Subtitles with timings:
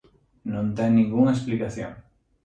[0.51, 1.91] Non ten ningunha explicación.